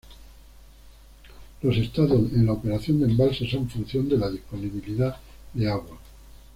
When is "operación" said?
2.53-2.99